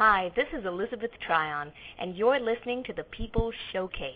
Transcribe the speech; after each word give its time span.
Hi, 0.00 0.32
this 0.34 0.46
is 0.58 0.64
Elizabeth 0.64 1.10
Tryon, 1.20 1.72
and 1.98 2.16
you're 2.16 2.40
listening 2.40 2.82
to 2.84 2.94
the 2.94 3.02
People 3.02 3.52
Showcase. 3.70 4.14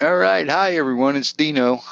All 0.00 0.16
right. 0.16 0.48
Hi, 0.48 0.76
everyone. 0.76 1.16
It's 1.16 1.34
Dino. 1.34 1.82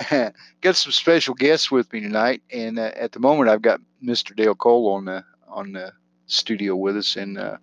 got 0.10 0.74
some 0.74 0.90
special 0.90 1.34
guests 1.34 1.70
with 1.70 1.92
me 1.92 2.00
tonight, 2.00 2.42
and 2.50 2.80
uh, 2.80 2.90
at 2.96 3.12
the 3.12 3.20
moment, 3.20 3.48
I've 3.48 3.62
got 3.62 3.80
Mr. 4.04 4.34
Dale 4.34 4.56
Cole 4.56 4.94
on 4.94 5.04
the 5.04 5.24
on 5.46 5.74
the 5.74 5.92
studio 6.26 6.74
with 6.74 6.96
us, 6.96 7.14
and 7.14 7.38
uh, 7.38 7.58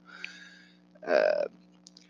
uh, 1.05 1.43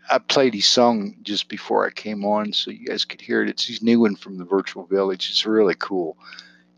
I 0.08 0.18
played 0.18 0.54
his 0.54 0.66
song 0.66 1.16
just 1.22 1.48
before 1.48 1.84
I 1.84 1.90
came 1.90 2.24
on, 2.24 2.52
so 2.52 2.70
you 2.70 2.86
guys 2.86 3.04
could 3.04 3.20
hear 3.20 3.42
it. 3.42 3.48
It's 3.48 3.66
his 3.66 3.82
new 3.82 3.98
one 3.98 4.14
from 4.14 4.38
the 4.38 4.44
Virtual 4.44 4.86
Village. 4.86 5.28
It's 5.28 5.44
really 5.44 5.74
cool, 5.76 6.16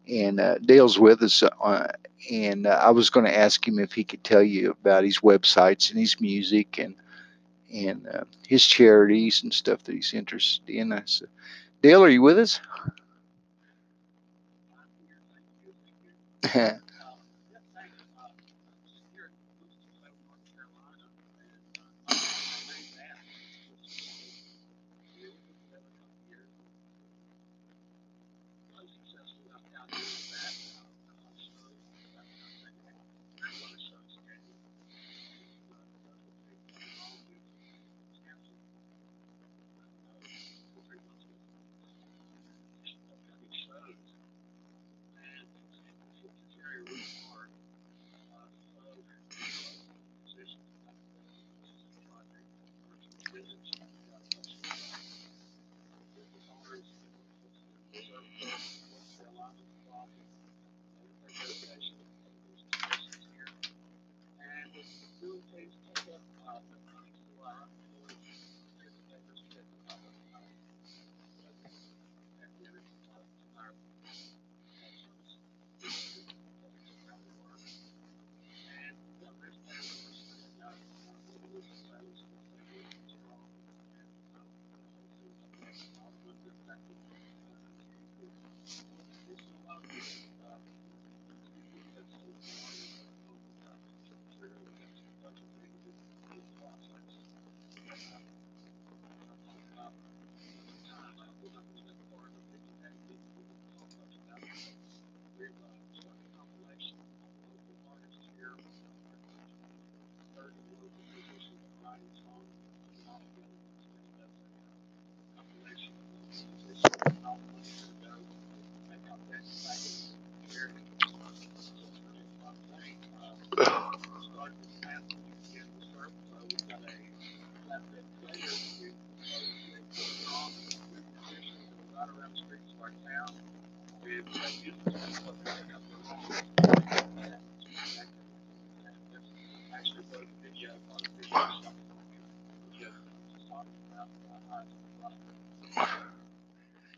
and 0.09 0.41
uh, 0.41 0.59
Dale's 0.59 0.99
with 0.99 1.23
us, 1.23 1.43
uh, 1.43 1.89
and 2.31 2.67
uh, 2.67 2.81
I 2.83 2.91
was 2.91 3.11
going 3.11 3.27
to 3.27 3.37
ask 3.37 3.67
him 3.67 3.79
if 3.79 3.93
he 3.93 4.05
could 4.05 4.25
tell 4.25 4.43
you 4.43 4.71
about 4.71 5.05
his 5.05 5.21
websites 5.21 5.91
and 5.91 5.99
his 5.99 6.21
music 6.21 6.79
and 6.79 6.95
and 7.73 8.07
uh, 8.09 8.25
his 8.47 8.65
charities 8.67 9.43
and 9.43 9.53
stuff 9.53 9.83
that 9.85 9.95
he's 9.95 10.15
interested 10.15 10.69
in. 10.69 10.93
I 10.93 11.03
said, 11.05 11.29
Dale, 11.83 12.05
are 12.05 12.09
you 12.09 12.23
with 12.23 12.39
us? 12.39 12.61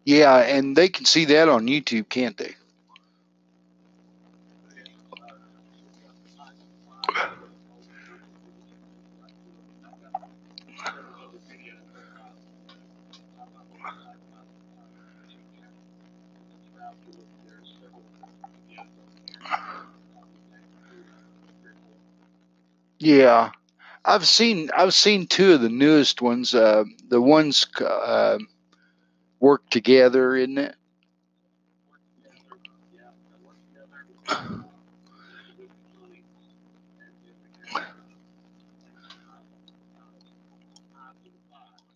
Yeah, 0.09 0.39
and 0.39 0.75
they 0.75 0.89
can 0.89 1.05
see 1.05 1.27
that 1.27 1.51
on 1.51 1.67
YouTube, 1.67 2.09
can't 2.09 2.35
they? 2.39 2.57
Yeah, 22.99 23.51
I've 24.07 24.27
seen 24.27 24.71
I've 24.75 24.95
seen 24.95 25.27
two 25.27 25.53
of 25.53 25.61
the 25.61 25.69
newest 25.69 26.23
ones. 26.23 26.55
Uh, 26.55 26.85
the 27.11 27.21
ones 27.21 27.67
uh, 27.79 28.39
work 29.41 29.69
together, 29.71 30.37
isn't 30.37 30.59
it? 30.59 30.76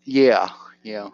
Yeah, 0.05 0.49
yeah. 0.83 1.09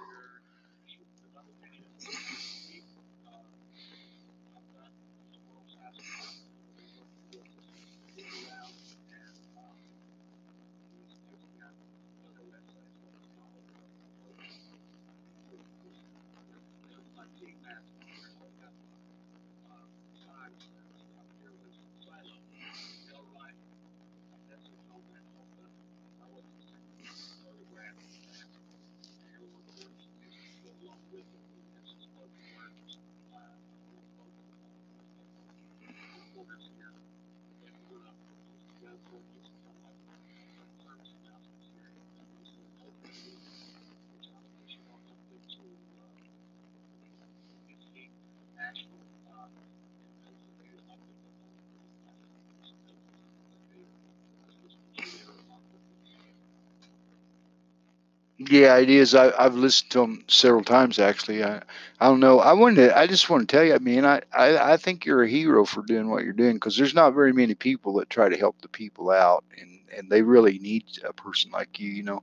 Yeah, 58.48 58.76
it 58.78 58.88
is. 58.88 59.14
I, 59.14 59.32
I've 59.38 59.54
listened 59.56 59.90
to 59.92 60.00
them 60.00 60.24
several 60.28 60.62
times 60.64 60.98
actually. 60.98 61.42
I, 61.44 61.58
I 62.00 62.06
don't 62.08 62.20
know. 62.20 62.38
I 62.40 62.52
wanted. 62.52 62.88
To, 62.88 62.98
I 62.98 63.06
just 63.06 63.28
want 63.28 63.48
to 63.48 63.56
tell 63.56 63.64
you. 63.64 63.74
I 63.74 63.78
mean, 63.78 64.04
I, 64.04 64.22
I, 64.32 64.72
I 64.72 64.76
think 64.76 65.04
you're 65.04 65.22
a 65.24 65.28
hero 65.28 65.64
for 65.64 65.82
doing 65.82 66.08
what 66.08 66.24
you're 66.24 66.32
doing 66.32 66.54
because 66.54 66.76
there's 66.76 66.94
not 66.94 67.14
very 67.14 67.32
many 67.32 67.54
people 67.54 67.94
that 67.94 68.10
try 68.10 68.28
to 68.28 68.36
help 68.36 68.60
the 68.62 68.68
people 68.68 69.10
out, 69.10 69.44
and 69.60 69.80
and 69.96 70.10
they 70.10 70.22
really 70.22 70.58
need 70.60 70.84
a 71.04 71.12
person 71.12 71.50
like 71.50 71.80
you. 71.80 71.90
You 71.90 72.04
know. 72.04 72.22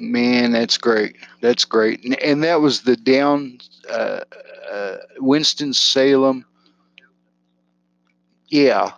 Man, 0.00 0.52
that's 0.52 0.78
great. 0.78 1.16
That's 1.42 1.64
great. 1.64 2.02
And, 2.04 2.18
and 2.20 2.42
that 2.42 2.60
was 2.60 2.82
the 2.82 2.96
down 2.96 3.58
uh, 3.90 4.20
uh, 4.70 4.96
Winston 5.18 5.74
Salem. 5.74 6.44
Yeah. 8.48 8.92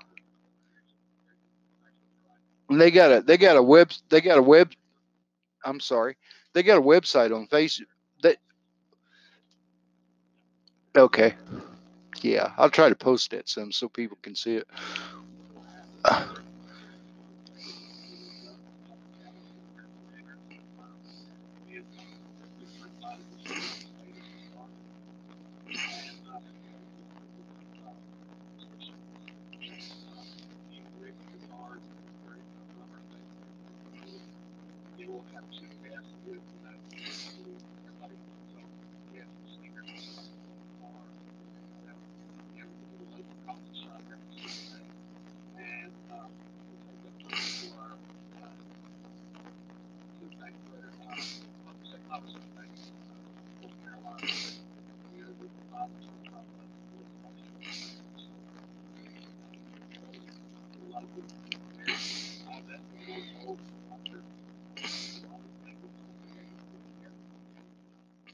And 2.71 2.81
they 2.81 2.91
got 2.91 3.13
a 3.13 3.21
they 3.21 3.37
got 3.37 3.57
a 3.57 3.63
web 3.63 3.91
they 4.09 4.21
got 4.21 4.39
a 4.39 4.43
web 4.43 4.73
I'm 5.65 5.81
sorry. 5.81 6.17
They 6.55 6.63
got 6.63 6.79
a 6.79 6.83
website 6.83 7.35
on 7.35 7.47
Facebook. 7.49 7.87
That 8.23 8.37
okay. 10.97 11.35
Yeah, 12.21 12.53
I'll 12.57 12.71
try 12.71 12.89
to 12.89 12.95
post 12.95 13.33
that 13.33 13.49
some 13.49 13.73
so 13.73 13.89
people 13.89 14.17
can 14.23 14.37
see 14.37 14.57
it. 14.57 14.69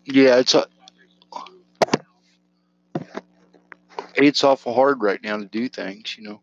Yeah, 0.05 0.39
it's 0.39 0.55
a, 0.55 0.67
it's 4.15 4.45
awful 4.45 4.75
hard 4.75 5.03
right 5.03 5.23
now 5.23 5.37
to 5.39 5.45
do 5.47 5.69
things, 5.69 6.17
you 6.19 6.25
know. 6.25 6.41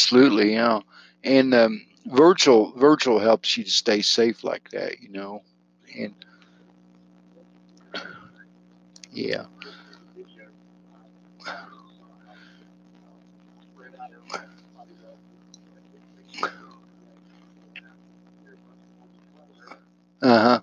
Absolutely, 0.00 0.54
yeah. 0.54 0.80
And 1.24 1.52
um, 1.52 1.82
virtual 2.06 2.72
virtual 2.72 3.18
helps 3.18 3.56
you 3.58 3.64
to 3.64 3.70
stay 3.70 4.00
safe 4.00 4.42
like 4.42 4.70
that, 4.70 5.02
you 5.02 5.10
know. 5.10 5.42
And 5.94 6.14
yeah, 9.12 9.44
uh 20.22 20.40
huh, 20.42 20.60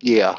yeah, 0.00 0.36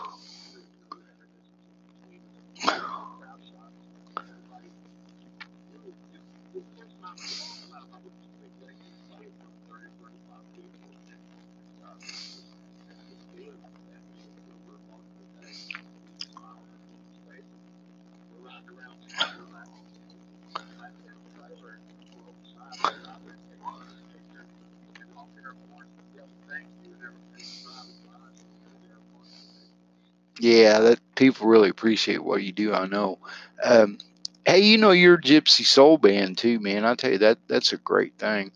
yeah. 30.39 30.79
That 30.79 30.99
people 31.31 31.47
really 31.47 31.69
appreciate 31.69 32.23
what 32.23 32.43
you 32.43 32.51
do. 32.51 32.73
I 32.73 32.87
know. 32.87 33.19
Um, 33.63 33.97
hey, 34.45 34.59
you 34.59 34.77
know 34.77 34.91
your 34.91 35.17
Gypsy 35.17 35.65
Soul 35.65 35.97
Band 35.97 36.37
too, 36.37 36.59
man. 36.59 36.85
I 36.85 36.95
tell 36.95 37.11
you 37.11 37.17
that 37.19 37.39
that's 37.47 37.73
a 37.73 37.77
great 37.77 38.17
thing. 38.17 38.51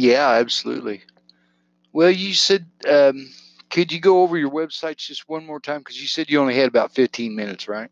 Yeah, 0.00 0.30
absolutely. 0.30 1.02
Well, 1.92 2.10
you 2.10 2.34
said, 2.34 2.66
um, 2.88 3.30
could 3.70 3.92
you 3.92 4.00
go 4.00 4.22
over 4.22 4.38
your 4.38 4.50
websites 4.50 4.98
just 4.98 5.28
one 5.28 5.46
more 5.46 5.60
time? 5.60 5.80
Because 5.80 6.00
you 6.00 6.08
said 6.08 6.30
you 6.30 6.40
only 6.40 6.56
had 6.56 6.68
about 6.68 6.94
15 6.94 7.36
minutes, 7.36 7.68
right? 7.68 7.90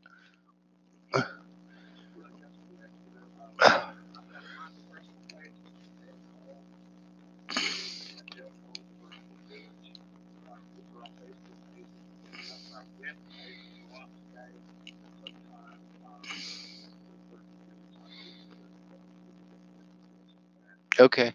Okay. 21.01 21.33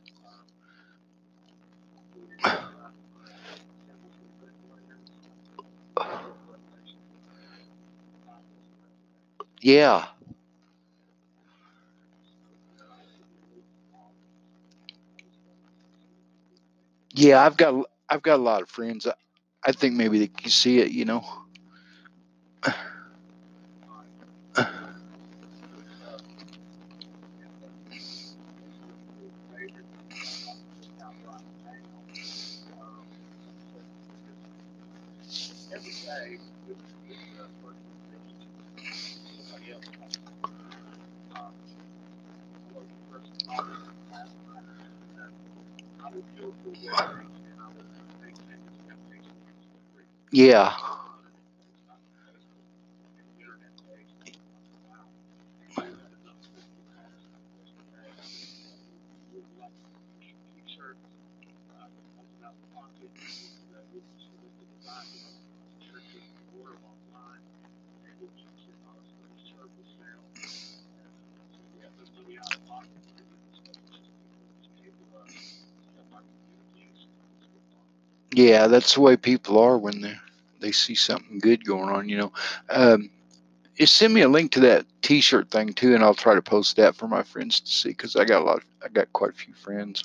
Yeah. 9.63 10.07
Yeah, 17.13 17.43
I've 17.45 17.57
got 17.57 17.85
I've 18.09 18.21
got 18.23 18.39
a 18.39 18.43
lot 18.43 18.61
of 18.61 18.69
friends. 18.69 19.07
I, 19.07 19.13
I 19.65 19.71
think 19.71 19.95
maybe 19.95 20.19
they 20.19 20.27
can 20.27 20.49
see 20.49 20.79
it, 20.79 20.91
you 20.91 21.05
know. 21.05 21.23
Yeah. 50.33 50.73
Yeah, 78.33 78.67
that's 78.67 78.95
the 78.95 79.01
way 79.01 79.15
people 79.15 79.59
are 79.59 79.77
when 79.77 80.01
they 80.01 80.15
they 80.59 80.71
see 80.71 80.95
something 80.95 81.39
good 81.39 81.65
going 81.65 81.89
on, 81.89 82.07
you 82.09 82.17
know. 82.17 82.31
Um, 82.69 83.09
send 83.83 84.13
me 84.13 84.21
a 84.21 84.29
link 84.29 84.53
to 84.53 84.61
that 84.61 84.85
T-shirt 85.01 85.51
thing 85.51 85.73
too, 85.73 85.93
and 85.93 86.03
I'll 86.03 86.13
try 86.15 86.33
to 86.35 86.41
post 86.41 86.77
that 86.77 86.95
for 86.95 87.07
my 87.07 87.21
friends 87.23 87.59
to 87.59 87.69
see 87.69 87.89
because 87.89 88.15
I 88.15 88.25
got 88.25 88.41
a 88.41 88.45
lot. 88.45 88.63
I 88.83 88.87
got 88.87 89.11
quite 89.13 89.31
a 89.31 89.33
few 89.33 89.53
friends. 89.53 90.03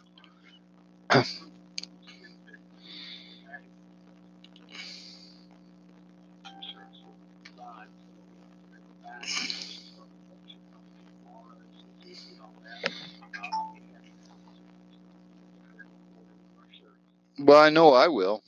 Well, 17.40 17.60
I 17.60 17.70
know 17.70 17.94
I 17.94 18.08
will. 18.08 18.42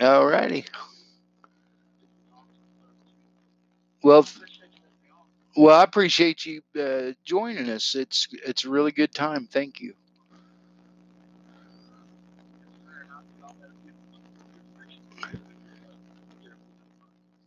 Alrighty. 0.00 0.66
Well, 4.02 4.26
well, 5.56 5.80
I 5.80 5.84
appreciate 5.84 6.46
you 6.46 6.62
uh, 6.80 7.12
joining 7.24 7.68
us. 7.70 7.94
It's 7.94 8.28
it's 8.46 8.64
a 8.64 8.70
really 8.70 8.92
good 8.92 9.14
time. 9.14 9.48
Thank 9.50 9.80
you. 9.80 9.94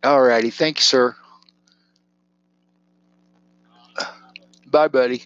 Alrighty. 0.04 0.54
Thank 0.54 0.80
you, 0.80 0.84
sir. 0.84 1.16
Bye, 4.72 4.88
buddy. 4.88 5.26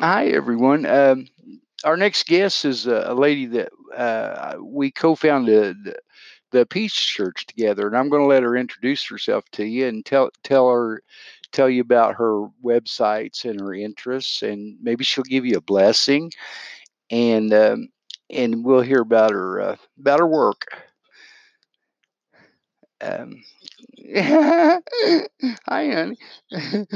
Hi, 0.00 0.26
everyone. 0.26 0.84
Um, 0.86 1.28
our 1.84 1.96
next 1.96 2.26
guest 2.26 2.64
is 2.64 2.88
a, 2.88 3.04
a 3.08 3.14
lady 3.14 3.46
that 3.46 3.70
uh, 3.96 4.56
we 4.60 4.90
co-founded 4.90 5.84
the, 5.84 5.96
the 6.50 6.66
Peace 6.66 6.94
Church 6.94 7.46
together, 7.46 7.86
and 7.86 7.96
I'm 7.96 8.08
going 8.08 8.22
to 8.22 8.28
let 8.28 8.42
her 8.42 8.56
introduce 8.56 9.06
herself 9.06 9.44
to 9.52 9.64
you 9.64 9.86
and 9.86 10.04
tell 10.04 10.30
tell 10.42 10.68
her 10.68 11.00
tell 11.52 11.70
you 11.70 11.80
about 11.80 12.16
her 12.16 12.48
websites 12.64 13.44
and 13.44 13.60
her 13.60 13.72
interests, 13.72 14.42
and 14.42 14.76
maybe 14.82 15.04
she'll 15.04 15.22
give 15.22 15.46
you 15.46 15.58
a 15.58 15.60
blessing, 15.62 16.32
and 17.10 17.54
um, 17.54 17.88
and 18.30 18.64
we'll 18.64 18.80
hear 18.80 19.00
about 19.00 19.30
her 19.30 19.60
uh, 19.60 19.76
about 20.00 20.18
her 20.18 20.26
work. 20.26 20.87
Um, 23.00 23.42
hi, 24.16 24.80
honey. 25.68 26.16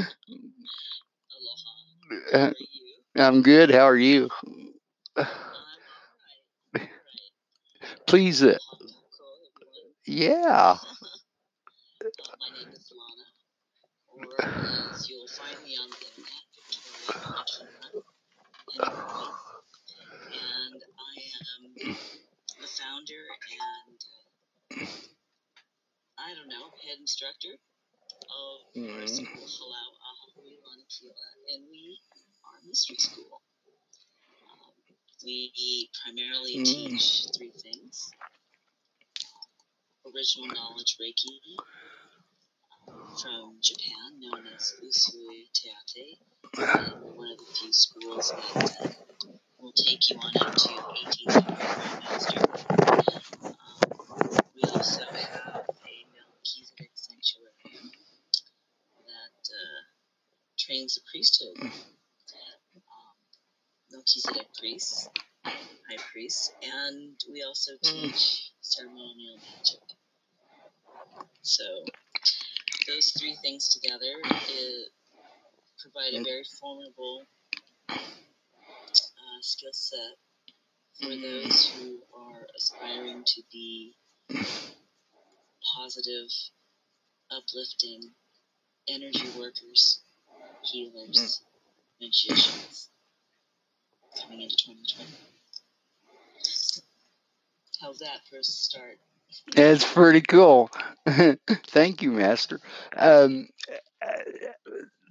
Uh, 2.33 2.51
I'm 3.15 3.41
good. 3.41 3.71
How 3.71 3.87
are 3.87 3.97
you? 3.97 4.29
Please, 8.07 8.43
uh, 8.43 8.57
yeah. 10.05 10.77
Founder 22.77 23.23
and 24.71 24.81
uh, 24.81 25.12
I 26.23 26.33
don't 26.35 26.47
know 26.49 26.71
head 26.87 26.99
instructor 26.99 27.53
of 28.15 28.59
our 28.77 29.03
Mm. 29.03 29.09
school, 29.09 29.47
Halau 29.47 29.89
Ahahui 30.09 30.57
Lanakila, 30.63 31.27
and 31.53 31.67
we 31.69 31.99
are 32.45 32.59
mystery 32.63 32.97
school. 32.97 33.41
Um, 34.47 34.73
we 35.23 35.89
primarily 36.03 36.55
Mm. 36.59 36.65
teach 36.65 37.27
three 37.35 37.51
things: 37.51 38.09
original 40.05 40.47
knowledge 40.47 40.97
Reiki 40.99 41.57
from 43.21 43.59
Japan, 43.61 44.19
known 44.19 44.47
as 44.47 44.73
Usui 44.83 45.49
Teate. 45.53 46.19
and 46.57 47.01
one 47.15 47.31
of 47.31 47.37
the 47.39 47.45
few 47.55 47.73
schools 47.73 48.31
that 48.31 48.71
uh, 48.81 48.89
will 49.59 49.73
take 49.73 50.09
you 50.09 50.17
on 50.19 50.33
up 50.47 50.55
to 50.55 50.69
18th 50.69 51.45
Grandmaster. 51.45 52.41
Um, 53.45 54.39
we 54.55 54.63
also 54.69 55.03
have 55.05 55.65
a 55.85 55.95
Melchizedek 56.13 56.91
sanctuary 56.95 57.79
that 59.07 59.41
uh, 59.49 59.81
trains 60.73 60.95
the 60.95 61.01
priesthood. 61.11 61.55
Um, 61.61 61.71
Melchizedek 63.91 64.47
priests, 64.57 65.07
high 65.45 66.01
priests, 66.11 66.51
and 66.63 67.13
we 67.31 67.43
also 67.43 67.73
teach 67.83 68.51
ceremonial 68.61 69.37
magic. 69.37 69.83
So 71.43 71.63
those 72.87 73.13
three 73.19 73.37
things 73.43 73.69
together 73.69 74.13
provide 75.79 76.13
a 76.15 76.23
very 76.23 76.43
formidable 76.59 77.21
uh, 77.89 79.41
skill 79.41 79.73
set 79.73 80.17
for 80.99 81.15
those 81.15 81.69
who 81.69 81.99
are 82.17 82.47
aspiring 82.57 83.23
to 83.27 83.41
be 83.51 83.93
positive, 85.75 86.29
uplifting 87.31 88.01
energy 88.87 89.29
workers, 89.37 90.01
healers, 90.63 91.41
magicians 92.01 92.89
coming 94.21 94.41
into 94.41 94.55
2020. 94.57 95.11
How's 97.81 97.99
that 97.99 98.19
for 98.29 98.37
a 98.37 98.43
start? 98.43 98.97
That's 99.55 99.91
pretty 99.91 100.21
cool. 100.21 100.69
Thank 101.67 102.01
you, 102.01 102.11
Master. 102.11 102.59
Um, 102.95 103.47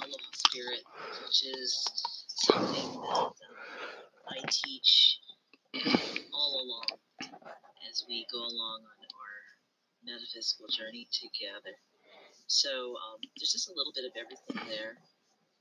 Aloha 0.01 0.31
Spirit, 0.33 0.83
which 1.23 1.45
is 1.45 1.85
something 2.27 2.91
that 3.01 3.17
um, 3.17 3.33
I 4.29 4.37
teach 4.49 5.19
all 6.33 6.63
along 6.63 6.99
as 7.89 8.05
we 8.07 8.25
go 8.31 8.39
along 8.39 8.79
on 8.83 8.99
our 9.03 9.35
metaphysical 10.05 10.67
journey 10.67 11.07
together. 11.11 11.75
So 12.47 12.95
um, 12.95 13.19
there's 13.37 13.51
just 13.51 13.69
a 13.69 13.73
little 13.75 13.93
bit 13.95 14.05
of 14.05 14.13
everything 14.15 14.69
there. 14.69 14.97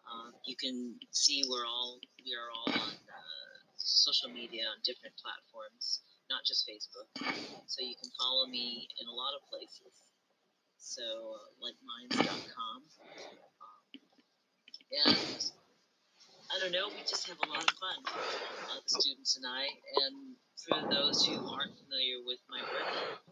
Uh, 0.05 0.31
you 0.45 0.55
can 0.57 0.95
see 1.11 1.43
we're 1.49 1.67
all 1.67 1.99
we 2.25 2.37
are 2.37 2.51
all 2.53 2.69
on 2.73 2.93
uh, 2.93 3.55
social 3.77 4.29
media 4.29 4.69
on 4.69 4.77
different 4.85 5.17
platforms, 5.17 6.05
not 6.35 6.43
just 6.43 6.67
Facebook. 6.67 7.07
So 7.71 7.79
you 7.87 7.95
can 7.95 8.11
follow 8.19 8.51
me 8.51 8.91
in 8.99 9.07
a 9.07 9.15
lot 9.15 9.39
of 9.39 9.47
places. 9.47 9.95
So 10.83 11.07
uh, 11.07 11.47
like 11.63 11.79
minds.com. 11.87 12.83
Um, 12.83 13.87
and 15.07 15.43
I 16.51 16.59
don't 16.59 16.75
know, 16.75 16.91
we 16.91 17.07
just 17.07 17.31
have 17.31 17.39
a 17.39 17.49
lot 17.49 17.63
of 17.63 17.75
fun, 17.79 17.99
uh, 18.11 18.83
the 18.83 18.91
students 18.99 19.39
and 19.39 19.47
I. 19.47 19.65
And 20.03 20.35
for 20.59 20.79
those 20.91 21.23
who 21.23 21.39
aren't 21.39 21.79
familiar 21.79 22.19
with 22.27 22.43
my 22.51 22.61
work, 22.67 23.23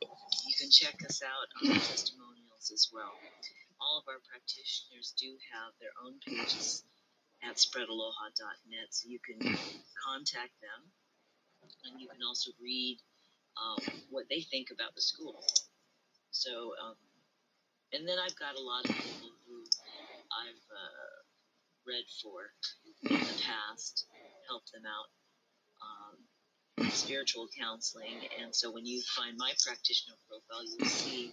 you 0.47 0.54
can 0.54 0.71
check 0.71 1.02
us 1.02 1.21
out 1.26 1.50
on 1.59 1.75
the 1.75 1.82
testimonials 1.82 2.71
as 2.71 2.87
well. 2.94 3.18
All 3.82 3.99
of 3.99 4.06
our 4.06 4.23
practitioners 4.30 5.11
do 5.18 5.35
have 5.50 5.75
their 5.82 5.92
own 6.06 6.23
pages 6.23 6.87
at 7.42 7.59
spreadaloha.net, 7.59 8.88
so 8.94 9.11
you 9.11 9.18
can 9.18 9.42
contact 10.06 10.54
them, 10.62 10.80
and 11.85 12.00
you 12.00 12.09
can 12.09 12.21
also 12.26 12.50
read 12.61 12.99
um, 13.59 13.78
what 14.11 14.25
they 14.31 14.40
think 14.40 14.69
about 14.73 14.95
the 14.95 15.02
school. 15.02 15.42
So, 16.31 16.73
um, 16.83 16.97
and 17.92 18.09
then 18.09 18.16
I've 18.19 18.37
got 18.38 18.57
a 18.57 18.62
lot 18.62 18.88
of 18.88 18.95
people 18.97 19.31
who 19.47 19.61
I've 20.33 20.64
uh, 20.73 21.12
read 21.87 22.07
for 22.23 22.52
in 23.11 23.21
the 23.21 23.38
past, 23.45 24.07
helped 24.49 24.73
them 24.73 24.85
out. 24.87 25.09
Um, 25.83 26.16
spiritual 26.90 27.49
counseling, 27.59 28.23
and 28.40 28.54
so 28.54 28.71
when 28.73 28.87
you 28.87 29.02
find 29.14 29.37
my 29.37 29.52
practitioner 29.64 30.16
profile, 30.28 30.64
you'll 30.64 30.88
see 30.88 31.33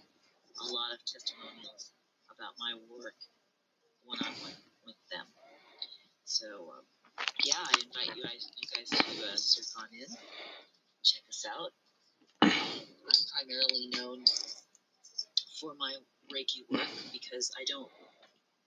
a 0.60 0.66
lot 0.68 0.92
of 0.92 1.00
testimonials 1.06 1.92
about 2.28 2.52
my 2.58 2.76
work 2.92 3.16
one 4.04 4.18
on 4.26 4.34
one 4.42 4.56
with 4.84 5.00
them. 5.10 5.26
So 6.24 6.46
um, 6.76 6.84
yeah, 7.44 7.54
I 7.56 7.74
invite 7.84 8.16
you 8.16 8.22
guys, 8.22 8.50
you 8.60 8.68
guys 8.74 8.88
to 8.90 8.96
uh, 8.96 9.36
surf 9.36 9.66
on 9.78 9.88
in, 9.92 10.06
check 11.02 11.22
us 11.28 11.44
out. 11.48 11.72
I'm 12.42 13.22
primarily 13.34 13.90
known 13.96 14.24
for 15.60 15.72
my 15.78 15.92
Reiki 16.32 16.64
work 16.70 16.88
because 17.12 17.50
I 17.60 17.64
don't 17.68 17.90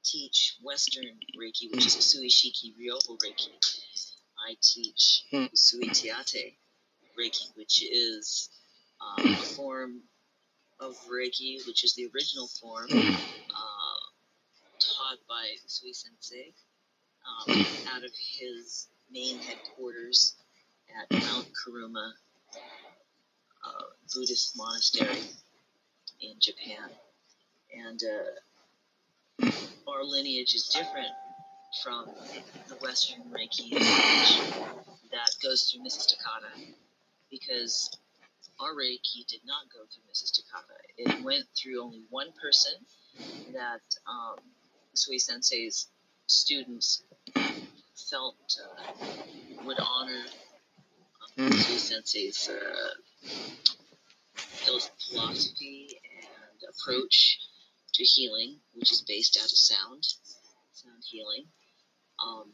teach 0.04 0.58
Western 0.64 1.06
Reiki, 1.40 1.72
which 1.72 1.86
is 1.86 1.96
Usui 1.96 2.28
Shiki 2.28 2.74
Ryoho 2.78 3.18
Reiki. 3.24 3.52
I 4.48 4.56
teach 4.62 5.24
Hmm. 5.32 5.46
Usui 5.56 5.92
Teate 5.94 6.58
Reiki, 7.18 7.56
which 7.56 7.82
is 7.84 8.50
um, 9.02 9.26
a 9.34 9.38
form 9.38 10.02
of 10.80 10.94
Reiki, 11.12 11.66
which 11.66 11.84
is 11.84 11.94
the 11.96 12.10
original 12.14 12.48
form 12.60 12.90
uh, 12.92 14.00
taught 14.80 15.20
by 15.30 15.46
Usui 15.66 15.94
Sensei 15.96 16.54
um, 17.26 17.66
out 17.94 18.04
of 18.04 18.12
his 18.40 18.88
main 19.12 19.40
headquarters 19.40 20.36
at 20.90 21.24
Mount 21.24 21.48
Kurama 21.64 22.14
uh, 23.66 23.84
Buddhist 24.14 24.58
monastery 24.58 25.24
in 26.22 26.36
Japan. 26.40 26.90
And 27.76 28.02
uh, 28.04 29.48
our 29.88 30.04
lineage 30.04 30.54
is 30.54 30.68
different 30.68 31.12
from 31.84 32.06
the 32.70 32.76
Western 32.76 33.22
Reiki 33.32 33.72
lineage 33.72 34.40
that 35.12 35.30
goes 35.42 35.70
through 35.70 35.84
Mrs. 35.84 36.08
Takata 36.08 36.52
because 37.32 37.98
our 38.60 38.74
Reiki 38.74 39.26
did 39.28 39.42
not 39.46 39.66
go 39.74 39.80
through 39.92 40.04
Mrs. 40.12 40.34
Takata. 40.36 40.78
It 40.98 41.24
went 41.24 41.46
through 41.58 41.82
only 41.82 42.02
one 42.10 42.32
person 42.40 42.74
that 43.54 43.82
um, 44.08 44.38
Sui 44.94 45.18
Sensei's 45.18 45.88
students 46.28 47.04
felt 48.10 48.36
uh, 48.64 49.06
would 49.66 49.80
honor 49.80 50.24
um, 51.38 51.50
Mm. 51.50 51.80
Sensei's 51.80 52.48
uh, 52.48 52.94
philosophy 55.00 56.00
and 56.06 56.70
approach 56.70 57.40
to 57.94 58.04
healing, 58.04 58.60
which 58.74 58.92
is 58.92 59.02
based 59.02 59.38
out 59.42 59.52
of 59.52 59.58
sound, 59.58 60.04
sound 60.74 61.04
healing. 61.10 61.46
Um, 62.24 62.54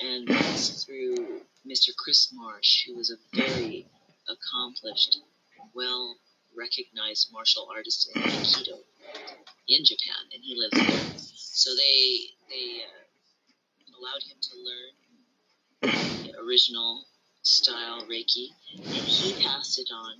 and 0.00 0.26
that's 0.28 0.84
through 0.84 1.42
Mr. 1.66 1.94
Chris 1.96 2.32
Marsh, 2.32 2.84
who 2.86 2.96
was 2.96 3.10
a 3.10 3.36
very 3.36 3.86
accomplished, 4.28 5.18
well 5.74 6.16
recognized 6.56 7.32
martial 7.32 7.68
artist 7.72 8.10
in 8.14 8.22
Aikido 8.22 8.78
in 9.68 9.84
Japan, 9.84 10.22
and 10.34 10.42
he 10.42 10.56
lives 10.56 10.72
there. 10.76 11.18
So 11.36 11.70
they 11.74 12.18
they 12.48 12.82
uh, 12.82 13.05
allowed 13.98 14.22
him 14.22 14.36
to 14.40 14.54
learn 14.68 16.24
the 16.24 16.34
original 16.44 17.04
style 17.42 18.02
Reiki, 18.10 18.48
and 18.74 18.84
he 18.84 19.42
passed 19.42 19.78
it 19.78 19.88
on 19.92 20.14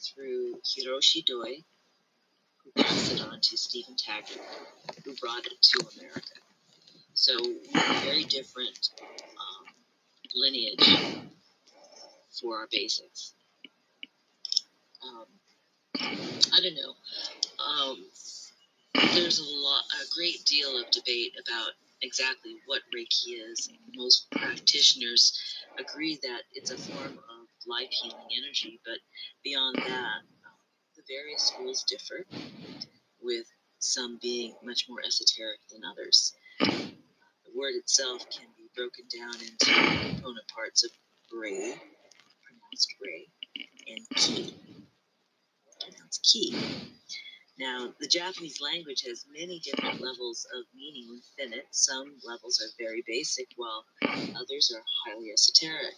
through 0.00 0.60
Hiroshi 0.62 1.24
Doi, 1.24 1.62
who 2.62 2.82
passed 2.82 3.12
it 3.12 3.20
on 3.20 3.40
to 3.40 3.56
Stephen 3.56 3.96
Taggart, 3.96 4.40
who 5.04 5.14
brought 5.16 5.46
it 5.46 5.60
to 5.62 5.86
America. 5.96 6.40
So 7.14 7.36
very 8.02 8.24
different 8.24 8.90
um, 9.00 9.66
lineage 10.34 11.28
for 12.40 12.58
our 12.58 12.68
basics. 12.70 13.34
Um, 15.02 15.26
I 16.00 16.60
don't 16.60 16.74
know. 16.74 16.94
Um, 17.64 18.04
there's 19.14 19.38
a 19.38 19.44
lot, 19.44 19.84
a 20.02 20.14
great 20.14 20.44
deal 20.44 20.78
of 20.78 20.90
debate 20.90 21.34
about 21.40 21.70
exactly 22.04 22.56
what 22.66 22.82
Reiki 22.94 23.40
is. 23.50 23.70
Most 23.94 24.30
practitioners 24.30 25.38
agree 25.78 26.18
that 26.22 26.42
it's 26.52 26.70
a 26.70 26.78
form 26.78 27.18
of 27.18 27.48
life 27.66 27.88
healing 27.90 28.28
energy, 28.44 28.80
but 28.84 28.98
beyond 29.42 29.76
that, 29.76 30.20
the 30.96 31.02
various 31.08 31.42
schools 31.42 31.84
differ, 31.84 32.24
with 33.22 33.46
some 33.78 34.18
being 34.22 34.54
much 34.62 34.86
more 34.88 35.00
esoteric 35.04 35.60
than 35.72 35.80
others. 35.84 36.32
The 36.60 37.52
word 37.54 37.74
itself 37.74 38.28
can 38.30 38.46
be 38.56 38.68
broken 38.76 39.04
down 39.16 39.34
into 39.34 39.72
component 40.14 40.48
parts 40.54 40.84
of 40.84 40.90
Rei, 41.32 41.74
pronounced 42.44 42.94
Rei, 43.02 43.28
and 43.88 44.08
Ki, 44.16 44.54
pronounced 45.80 46.28
Ki. 46.30 46.54
Now, 47.56 47.94
the 48.00 48.08
Japanese 48.08 48.60
language 48.60 49.02
has 49.02 49.26
many 49.32 49.60
different 49.60 50.00
levels 50.00 50.44
of 50.54 50.64
meaning 50.74 51.08
within 51.08 51.52
it. 51.52 51.66
Some 51.70 52.18
levels 52.24 52.60
are 52.60 52.84
very 52.84 53.04
basic, 53.06 53.48
while 53.56 53.84
others 54.34 54.72
are 54.74 54.82
highly 55.06 55.30
esoteric. 55.30 55.94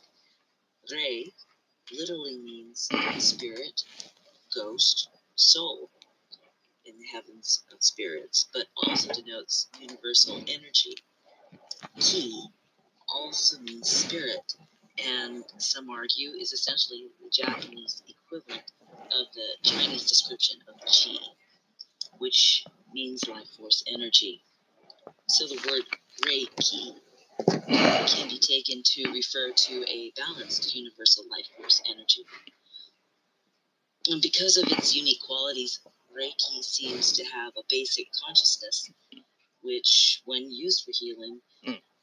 Rei 0.92 1.32
literally 1.90 2.36
means 2.38 2.88
spirit, 3.18 3.82
ghost, 4.54 5.08
soul 5.34 5.90
in 6.84 6.98
the 6.98 7.06
heavens 7.06 7.64
of 7.72 7.82
spirits, 7.82 8.46
but 8.52 8.66
also 8.76 9.12
denotes 9.14 9.68
universal 9.80 10.36
energy. 10.48 10.94
Ki 11.98 12.48
also 13.08 13.58
means 13.60 13.88
spirit, 13.88 14.54
and 14.98 15.42
some 15.56 15.88
argue 15.88 16.30
is 16.32 16.52
essentially 16.52 17.08
the 17.22 17.30
Japanese 17.30 18.02
equivalent 18.08 18.72
of 19.12 19.26
the 19.34 19.48
Chinese 19.62 20.06
description 20.06 20.60
of 20.68 20.76
Qi, 20.86 21.18
which 22.18 22.64
means 22.92 23.28
life 23.28 23.48
force 23.56 23.82
energy. 23.86 24.42
So 25.28 25.46
the 25.46 25.60
word 25.70 25.82
Reiki 26.24 26.94
can 28.08 28.28
be 28.28 28.38
taken 28.38 28.82
to 28.84 29.10
refer 29.12 29.52
to 29.52 29.84
a 29.88 30.12
balanced 30.16 30.74
universal 30.74 31.24
life 31.30 31.46
force 31.56 31.82
energy. 31.90 32.24
And 34.08 34.22
because 34.22 34.56
of 34.56 34.70
its 34.70 34.94
unique 34.94 35.20
qualities, 35.20 35.80
Reiki 36.16 36.62
seems 36.62 37.12
to 37.12 37.24
have 37.24 37.52
a 37.56 37.62
basic 37.68 38.06
consciousness, 38.24 38.90
which, 39.62 40.22
when 40.24 40.50
used 40.50 40.84
for 40.84 40.92
healing, 40.94 41.40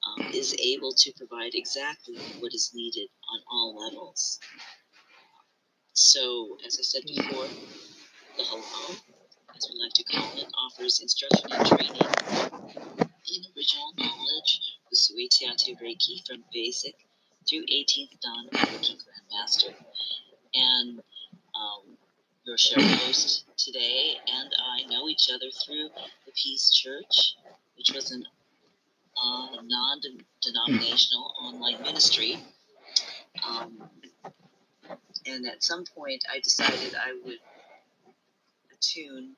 um, 0.08 0.28
is 0.34 0.54
able 0.60 0.94
to 0.94 1.14
provide 1.18 1.52
exactly 1.56 2.16
what 2.40 2.54
is 2.54 2.72
needed 2.74 3.10
on 3.34 3.40
all 3.50 3.76
levels. 3.78 4.40
So, 5.94 6.58
as 6.66 6.78
I 6.80 6.84
said 6.84 7.04
before, 7.08 7.48
the 8.38 8.44
Halau, 8.44 8.98
as 9.56 9.70
we 9.72 9.80
like 9.82 9.94
to 9.94 10.04
call 10.04 10.32
it, 10.38 10.48
offers 10.66 11.00
instruction 11.02 11.52
and 11.52 11.68
training 11.68 12.02
in 13.28 13.42
original 13.56 13.94
knowledge 13.98 14.78
Usui 14.94 15.28
Teate 15.30 15.78
Reiki 15.82 16.26
from 16.28 16.44
basic 16.54 16.96
through 17.48 17.62
18th 17.62 18.20
Dan 18.22 18.50
Reiki 18.54 18.96
Grandmaster. 18.98 19.74
And 20.54 21.00
um, 21.56 21.98
your 22.46 22.58
show 22.58 22.82
host 22.82 23.46
today 23.58 24.16
and 24.28 24.50
I 24.60 24.88
know 24.92 25.08
each 25.08 25.30
other 25.34 25.50
through 25.66 25.90
the 26.26 26.32
Peace 26.36 26.72
Church, 26.72 27.36
which 27.78 27.92
was 27.94 28.12
an 28.12 28.24
uh, 29.24 29.62
non 29.64 30.02
denominational 30.42 31.34
online 31.42 31.82
ministry. 31.82 32.40
Um, 33.48 33.90
and 35.26 35.48
at 35.48 35.64
some 35.64 35.86
point, 35.86 36.24
I 36.32 36.40
decided 36.40 36.96
I 36.96 37.14
would 37.24 37.40
attune 38.74 39.36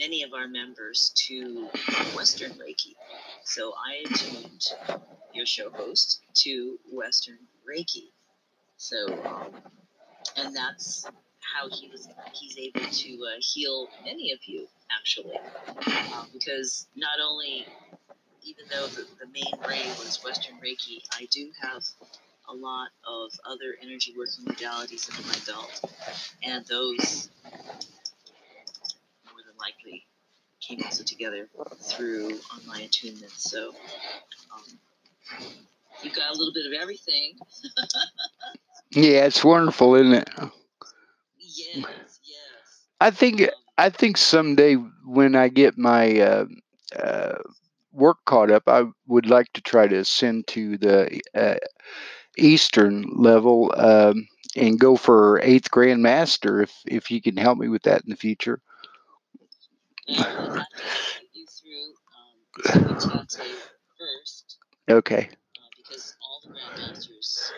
many 0.00 0.22
of 0.22 0.32
our 0.32 0.48
members 0.48 1.12
to 1.14 1.68
Western 2.16 2.52
Reiki. 2.52 2.94
So 3.44 3.72
I 3.86 4.04
attuned 4.06 4.72
your 5.34 5.46
show 5.46 5.70
host 5.70 6.22
to 6.34 6.78
Western 6.90 7.38
Reiki. 7.68 8.08
So, 8.76 8.96
um, 9.24 9.52
and 10.36 10.56
that's 10.56 11.06
how 11.40 11.68
he 11.68 11.88
was 11.88 12.08
he's 12.32 12.56
able 12.58 12.86
to 12.90 13.26
uh, 13.26 13.40
heal 13.40 13.88
many 14.04 14.32
of 14.32 14.38
you 14.46 14.66
actually, 14.90 15.38
uh, 15.68 16.24
because 16.32 16.86
not 16.96 17.18
only 17.22 17.66
even 18.42 18.64
though 18.70 18.86
the, 18.86 19.06
the 19.20 19.26
main 19.32 19.68
ray 19.68 19.86
was 19.98 20.20
Western 20.24 20.56
Reiki, 20.56 21.02
I 21.12 21.26
do 21.30 21.50
have 21.60 21.82
a 22.48 22.54
lot 22.54 22.88
of 23.06 23.30
other 23.44 23.76
energy 23.82 24.14
working 24.16 24.44
modalities 24.46 25.10
under 25.10 25.28
my 25.28 25.36
belt, 25.46 25.84
and 26.42 26.64
those 26.66 27.30
more 29.30 29.42
than 29.46 29.56
likely 29.60 30.06
came 30.70 30.84
also 30.84 31.04
together 31.04 31.48
through 31.82 32.38
online 32.56 32.82
attunement. 32.82 33.32
So 33.32 33.70
um, 34.54 34.62
you've 36.02 36.14
got 36.14 36.30
a 36.34 36.38
little 36.38 36.54
bit 36.54 36.66
of 36.66 36.72
everything. 36.80 37.38
Yeah, 38.92 39.26
it's 39.26 39.44
wonderful, 39.44 39.94
isn't 39.94 40.14
it? 40.14 40.30
yes, 41.38 42.20
yes. 42.24 42.88
I 43.00 43.10
think 43.10 43.42
Um, 43.42 43.48
I 43.78 43.90
think 43.90 44.16
someday 44.16 44.74
when 44.74 45.34
I 45.34 45.48
get 45.48 45.78
my 45.78 46.18
uh, 46.20 46.44
uh, 46.96 47.38
work 47.92 48.18
caught 48.26 48.50
up, 48.50 48.64
I 48.68 48.84
would 49.06 49.26
like 49.26 49.52
to 49.54 49.60
try 49.62 49.86
to 49.88 49.96
ascend 49.96 50.46
to 50.48 50.76
the 50.78 51.20
uh, 51.34 51.56
Eastern 52.38 53.04
level 53.16 53.72
um, 53.76 54.26
and 54.56 54.78
go 54.80 54.96
for 54.96 55.40
eighth 55.42 55.70
Grand 55.70 56.02
Master. 56.02 56.62
If 56.62 56.74
if 56.86 57.10
you 57.10 57.22
can 57.22 57.36
help 57.36 57.58
me 57.58 57.68
with 57.68 57.82
that 57.84 58.02
in 58.04 58.10
the 58.10 58.16
future. 58.16 58.60
Through 61.60 61.94
um, 62.16 62.38
first, 63.98 64.58
Okay. 64.88 65.28
uh, 65.58 65.70
because 65.76 66.16
all 66.22 66.40
the 66.42 66.48
grandmasters 66.48 67.50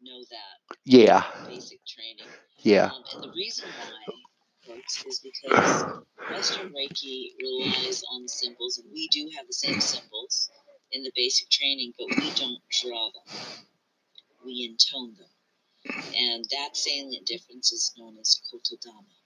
know 0.00 0.20
that 0.30 0.76
Yeah. 0.84 1.24
basic 1.46 1.84
training. 1.86 2.28
Yeah. 2.58 2.86
Um, 2.86 3.04
and 3.12 3.22
the 3.24 3.32
reason 3.36 3.68
why, 3.76 4.74
is 5.06 5.20
because 5.20 5.84
Western 6.30 6.72
Reiki 6.72 7.34
relies 7.40 8.02
on 8.12 8.26
symbols, 8.28 8.78
and 8.78 8.90
we 8.92 9.08
do 9.08 9.30
have 9.36 9.46
the 9.46 9.52
same 9.52 9.80
symbols 9.80 10.50
in 10.92 11.02
the 11.02 11.12
basic 11.14 11.50
training, 11.50 11.92
but 11.98 12.08
we 12.08 12.30
don't 12.32 12.62
draw 12.80 13.10
them. 13.12 13.28
We 14.44 14.64
intone 14.64 15.14
them. 15.18 15.30
And 16.16 16.44
that 16.50 16.76
salient 16.76 17.26
difference 17.26 17.72
is 17.72 17.92
known 17.96 18.16
as 18.18 18.40
Kotodama. 18.52 19.23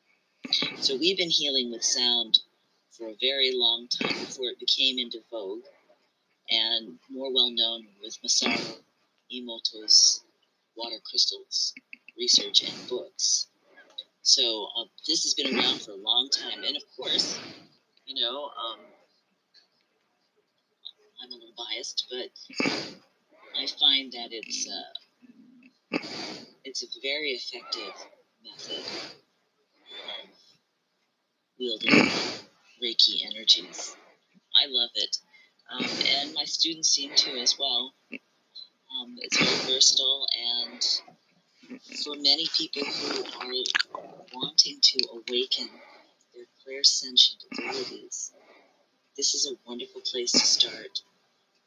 So 0.80 0.96
we've 0.96 1.18
been 1.18 1.28
healing 1.28 1.70
with 1.70 1.82
sound 1.84 2.38
for 2.90 3.08
a 3.08 3.16
very 3.20 3.52
long 3.54 3.86
time 3.88 4.18
before 4.18 4.46
it 4.46 4.58
became 4.58 4.98
into 4.98 5.20
vogue, 5.30 5.64
and 6.50 6.98
more 7.10 7.32
well 7.32 7.50
known 7.50 7.86
with 8.02 8.16
Masaru 8.22 8.78
Emoto's 9.30 10.22
water 10.74 10.96
crystals 11.04 11.74
research 12.18 12.62
and 12.62 12.88
books. 12.88 13.48
So 14.22 14.68
uh, 14.78 14.84
this 15.06 15.22
has 15.24 15.34
been 15.34 15.54
around 15.54 15.82
for 15.82 15.92
a 15.92 15.96
long 15.96 16.30
time, 16.30 16.64
and 16.64 16.76
of 16.76 16.82
course, 16.96 17.38
you 18.06 18.22
know, 18.22 18.44
um, 18.44 18.80
I'm 21.22 21.30
a 21.30 21.34
little 21.34 21.54
biased, 21.58 22.06
but 22.10 22.30
I 23.58 23.66
find 23.78 24.12
that 24.12 24.28
it's 24.30 24.66
uh, 24.66 25.98
it's 26.64 26.82
a 26.82 27.00
very 27.02 27.32
effective 27.32 27.92
method 28.42 28.84
wielding 31.58 31.92
Reiki 32.82 33.24
energies. 33.26 33.96
I 34.54 34.66
love 34.68 34.90
it, 34.94 35.18
um, 35.70 35.84
and 36.06 36.34
my 36.34 36.44
students 36.44 36.88
seem 36.88 37.14
to 37.14 37.30
as 37.40 37.56
well. 37.58 37.94
Um, 38.12 39.16
it's 39.18 39.36
very 39.38 39.74
versatile, 39.74 40.26
and 40.62 40.82
for 42.04 42.14
many 42.16 42.46
people 42.56 42.82
who 42.84 43.24
are 43.24 43.52
wanting 44.32 44.78
to 44.80 44.98
awaken 45.12 45.68
their 46.34 46.46
clairsentient 46.64 47.44
abilities, 47.52 48.32
this 49.16 49.34
is 49.34 49.50
a 49.50 49.68
wonderful 49.68 50.00
place 50.00 50.32
to 50.32 50.38
start. 50.38 51.02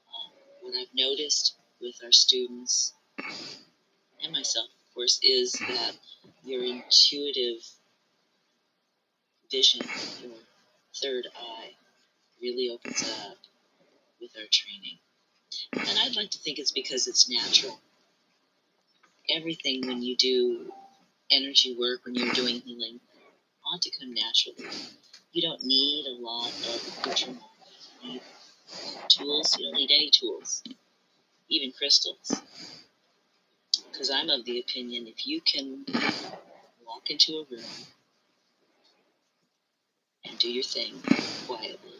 Um, 0.07 0.31
what 0.61 0.75
I've 0.75 0.93
noticed 0.95 1.55
with 1.81 1.95
our 2.03 2.11
students 2.11 2.93
and 4.23 4.31
myself, 4.31 4.67
of 4.67 4.93
course, 4.93 5.19
is 5.21 5.51
that 5.53 5.93
your 6.43 6.63
intuitive 6.63 7.61
vision, 9.51 9.81
your 10.23 10.31
third 11.01 11.27
eye, 11.35 11.71
really 12.41 12.69
opens 12.69 13.03
up 13.03 13.37
with 14.19 14.31
our 14.37 14.47
training. 14.51 14.97
And 15.73 15.99
I'd 15.99 16.15
like 16.15 16.31
to 16.31 16.39
think 16.39 16.57
it's 16.57 16.71
because 16.71 17.07
it's 17.07 17.29
natural. 17.29 17.79
Everything 19.29 19.85
when 19.85 20.01
you 20.01 20.15
do 20.15 20.71
energy 21.29 21.75
work, 21.77 22.05
when 22.05 22.15
you're 22.15 22.33
doing 22.33 22.61
healing, 22.61 22.99
ought 23.65 23.81
to 23.81 23.91
come 23.99 24.13
naturally. 24.13 24.65
You 25.33 25.41
don't 25.41 25.63
need 25.63 26.05
a 26.07 26.21
lot 26.21 26.47
of 26.49 26.97
accoutrement. 26.97 27.39
Tools. 29.09 29.57
You 29.59 29.65
don't 29.65 29.75
need 29.75 29.91
any 29.91 30.09
tools, 30.09 30.63
even 31.49 31.71
crystals. 31.77 32.41
Because 33.91 34.09
I'm 34.09 34.29
of 34.29 34.45
the 34.45 34.59
opinion 34.59 35.07
if 35.07 35.27
you 35.27 35.41
can 35.41 35.85
walk 36.85 37.09
into 37.09 37.33
a 37.33 37.45
room 37.51 37.63
do 40.41 40.51
your 40.51 40.63
thing 40.63 40.95
quietly, 41.45 41.99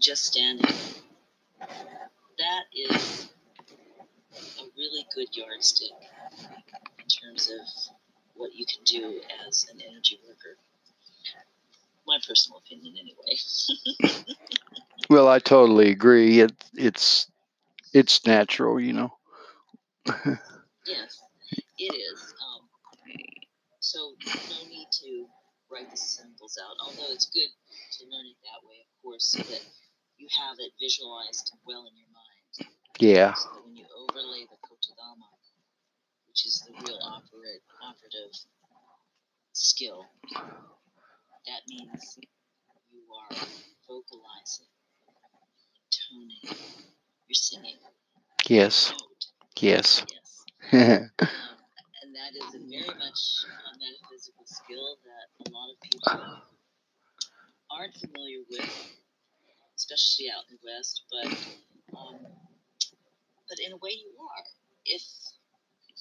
just 0.00 0.24
standing, 0.24 0.74
that 2.38 2.64
is 2.74 3.28
a 4.58 4.64
really 4.76 5.06
good 5.14 5.28
yardstick 5.36 5.92
in 6.98 7.06
terms 7.06 7.48
of 7.48 7.94
what 8.34 8.52
you 8.54 8.66
can 8.66 8.82
do 8.84 9.20
as 9.46 9.66
an 9.72 9.80
energy 9.88 10.18
worker. 10.26 10.56
My 12.08 12.18
personal 12.26 12.58
opinion, 12.58 12.96
anyway. 12.98 14.34
Well, 15.10 15.28
I 15.28 15.40
totally 15.40 15.90
agree. 15.90 16.40
It 16.40 16.52
it's 16.74 17.30
it's 17.92 18.24
natural, 18.24 18.80
you 18.80 18.94
know. 18.94 19.12
yes, 20.86 21.20
it 21.78 21.94
is. 21.94 22.34
Um, 22.40 22.68
so 23.80 24.14
no 24.48 24.68
need 24.70 24.86
to 25.02 25.26
write 25.72 25.90
the 25.90 25.96
symbols 25.96 26.58
out, 26.60 26.76
although 26.84 27.10
it's 27.12 27.26
good 27.32 27.48
to 27.98 28.04
learn 28.04 28.28
it 28.28 28.36
that 28.44 28.60
way, 28.68 28.84
of 28.84 28.92
course, 29.00 29.32
so 29.32 29.40
that 29.40 29.64
you 30.20 30.28
have 30.36 30.56
it 30.60 30.72
visualized 30.78 31.52
well 31.64 31.88
in 31.88 31.96
your 31.96 32.12
mind. 32.12 32.68
Yeah. 33.00 33.32
So 33.34 33.48
that 33.54 33.64
when 33.64 33.76
you 33.76 33.86
overlay 33.96 34.44
the 34.52 34.60
Kotodama, 34.60 35.32
which 36.28 36.44
is 36.46 36.62
the 36.68 36.72
real 36.76 37.00
operate, 37.02 37.64
operative 37.80 38.36
skill, 39.52 40.04
that 40.32 41.62
means 41.68 42.18
you 42.92 43.02
are 43.16 43.36
vocalizing, 43.88 44.68
toning, 45.90 46.60
you're 47.26 47.34
singing. 47.34 47.78
Yes. 48.48 48.92
Yes. 49.56 50.04
yes. 50.72 51.08
Um, 51.22 51.51
Um, 52.32 52.38
that 52.38 52.48
is 52.48 52.54
a 52.54 52.70
very 52.70 52.98
much 52.98 53.44
a 53.48 53.78
metaphysical 53.78 54.44
skill 54.46 54.98
that 55.04 55.50
a 55.50 55.52
lot 55.52 55.70
of 55.70 55.80
people 55.80 56.42
aren't 57.70 57.94
familiar 57.94 58.38
with, 58.50 58.92
especially 59.76 60.26
out 60.30 60.44
in 60.50 60.56
the 60.56 60.72
West. 60.76 61.02
But 61.10 61.98
um, 61.98 62.16
but 63.48 63.58
in 63.64 63.72
a 63.72 63.76
way, 63.76 63.90
you 63.90 64.12
are. 64.20 64.44
If 64.84 65.02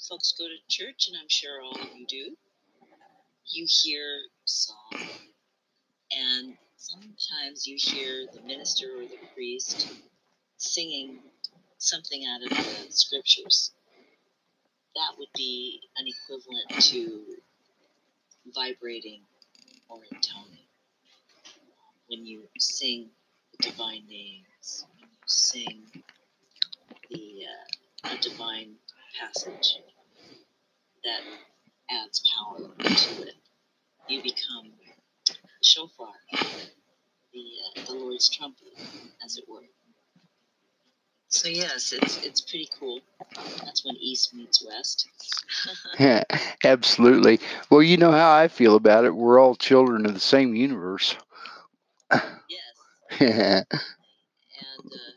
folks 0.09 0.33
go 0.37 0.45
to 0.45 0.57
church, 0.69 1.07
and 1.07 1.17
I'm 1.19 1.29
sure 1.29 1.61
all 1.61 1.79
of 1.79 1.97
you 1.97 2.05
do, 2.07 2.35
you 3.47 3.67
hear 3.69 4.21
song, 4.45 4.77
and 6.11 6.57
sometimes 6.77 7.67
you 7.67 7.77
hear 7.79 8.27
the 8.33 8.41
minister 8.41 8.87
or 8.97 9.01
the 9.01 9.19
priest 9.35 9.91
singing 10.57 11.19
something 11.77 12.25
out 12.25 12.43
of 12.43 12.49
the 12.49 12.91
scriptures. 12.91 13.71
That 14.95 15.17
would 15.17 15.29
be 15.35 15.81
an 15.97 16.05
equivalent 16.07 16.83
to 16.91 17.23
vibrating 18.53 19.21
or 19.89 19.99
intoning. 20.11 20.67
When 22.07 22.25
you 22.25 22.43
sing 22.59 23.09
the 23.51 23.69
divine 23.69 24.03
names, 24.09 24.85
when 24.89 25.09
you 25.09 25.17
sing 25.27 25.83
the 27.09 27.43
uh, 28.05 28.13
a 28.13 28.17
divine 28.21 28.75
passage 29.19 29.77
that 31.03 31.21
adds 31.89 32.23
power 32.35 32.59
to 32.77 33.23
it, 33.23 33.35
you 34.09 34.21
become 34.23 34.71
the 35.27 35.33
shofar, 35.63 36.13
the 37.33 37.45
uh, 37.77 37.85
the 37.85 37.93
Lord's 37.93 38.29
trumpet, 38.29 38.73
as 39.23 39.37
it 39.37 39.45
were. 39.47 39.61
So 41.31 41.47
yes, 41.47 41.93
it's 41.93 42.17
it's 42.25 42.41
pretty 42.41 42.67
cool. 42.77 42.99
That's 43.63 43.85
when 43.85 43.95
East 43.95 44.33
meets 44.33 44.63
West. 44.65 45.07
Yeah, 45.97 46.23
absolutely. 46.65 47.39
Well, 47.69 47.81
you 47.81 47.95
know 47.95 48.11
how 48.11 48.33
I 48.33 48.49
feel 48.49 48.75
about 48.75 49.05
it. 49.05 49.15
We're 49.15 49.39
all 49.39 49.55
children 49.55 50.05
of 50.05 50.13
the 50.13 50.19
same 50.19 50.53
universe. 50.55 51.15
yes, 52.11 52.21
yeah. 53.21 53.63
and 53.63 54.85
uh, 54.85 55.13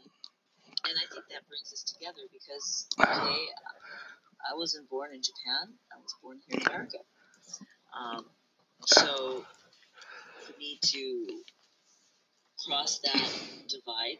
and 0.87 0.94
I 0.96 1.07
think 1.12 1.24
that 1.31 1.48
brings 1.48 1.72
us 1.72 1.83
together 1.83 2.22
because 2.33 2.87
okay, 3.00 3.09
I 4.48 4.55
wasn't 4.55 4.88
born 4.88 5.11
in 5.12 5.20
Japan. 5.20 5.74
I 5.92 5.96
was 6.00 6.14
born 6.22 6.38
here 6.46 6.61
in 6.61 6.66
America. 6.68 6.98
Um, 7.92 8.27
so 8.87 9.44
for 10.46 10.59
me 10.61 10.79
to 10.81 11.27
cross 12.64 13.00
that 13.00 13.31
divide 13.68 14.18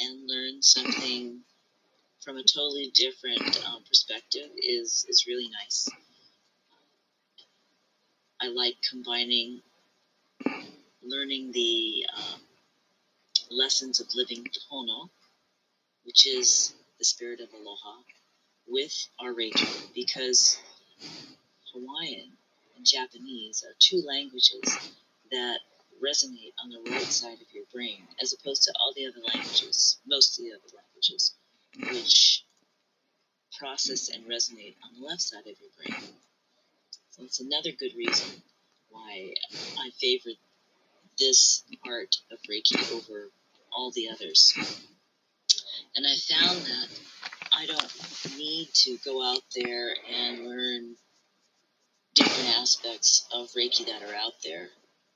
and 0.00 0.28
learn 0.28 0.62
something 0.62 1.40
from 2.20 2.36
a 2.36 2.42
totally 2.42 2.90
different 2.94 3.64
um, 3.66 3.82
perspective 3.88 4.50
is 4.56 5.06
is 5.08 5.26
really 5.26 5.48
nice. 5.48 5.88
I 8.40 8.48
like 8.48 8.76
combining 8.88 9.60
learning 11.02 11.52
the 11.52 12.06
um, 12.16 12.40
lessons 13.50 14.00
of 14.00 14.08
living 14.14 14.46
Tono, 14.68 15.10
which 16.04 16.26
is 16.26 16.74
the 16.98 17.04
spirit 17.04 17.40
of 17.40 17.48
aloha, 17.52 18.02
with 18.66 19.08
our 19.20 19.32
Reiki 19.32 19.92
because 19.94 20.58
Hawaiian 21.72 22.32
and 22.76 22.86
Japanese 22.86 23.64
are 23.66 23.74
two 23.78 24.02
languages 24.06 24.92
that 25.30 25.58
resonate 26.04 26.52
on 26.62 26.70
the 26.70 26.90
right 26.90 27.02
side 27.02 27.40
of 27.40 27.52
your 27.52 27.64
brain 27.72 28.02
as 28.22 28.32
opposed 28.32 28.62
to 28.64 28.72
all 28.80 28.92
the 28.94 29.06
other 29.06 29.20
languages, 29.34 29.98
most 30.06 30.38
of 30.38 30.44
the 30.44 30.52
other 30.52 30.74
languages, 30.74 31.34
which 31.92 32.44
process 33.58 34.08
and 34.08 34.24
resonate 34.24 34.76
on 34.84 35.00
the 35.00 35.06
left 35.06 35.22
side 35.22 35.40
of 35.40 35.56
your 35.60 35.70
brain. 35.76 36.12
So 37.10 37.24
it's 37.24 37.40
another 37.40 37.70
good 37.78 37.92
reason 37.96 38.42
why 38.90 39.34
I 39.78 39.90
favor 40.00 40.30
this 41.18 41.64
art 41.86 42.16
of 42.30 42.38
Reiki 42.48 42.92
over 42.94 43.30
all 43.72 43.90
the 43.90 44.08
others. 44.10 44.54
And 45.96 46.06
I 46.06 46.14
found 46.14 46.58
that 46.58 46.88
I 47.52 47.66
don't 47.66 48.38
need 48.38 48.68
to 48.74 48.98
go 49.04 49.22
out 49.22 49.42
there 49.56 49.88
and 50.08 50.46
learn 50.46 50.94
different 52.14 52.58
aspects 52.58 53.26
of 53.32 53.48
Reiki 53.56 53.86
that 53.86 54.02
are 54.02 54.14
out 54.14 54.34
there. 54.44 54.68